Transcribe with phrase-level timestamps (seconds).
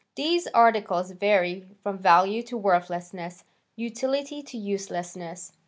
[0.15, 3.43] These articles vary from value to worthlessness,
[3.75, 5.51] utility to uselessness.